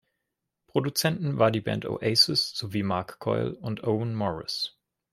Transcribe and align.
Produzenten 0.65 1.37
waren 1.37 1.53
die 1.53 1.61
Band 1.61 1.85
Oasis 1.85 2.55
sowie 2.55 2.81
Mark 2.81 3.19
Coyle 3.19 3.53
und 3.57 3.83
Owen 3.83 4.15
Morris. 4.15 4.75